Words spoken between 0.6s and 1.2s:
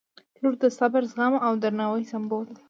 د صبر،